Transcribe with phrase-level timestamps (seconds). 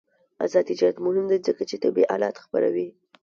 [0.43, 2.87] آزاد تجارت مهم دی ځکه چې طبي آلات خپروي.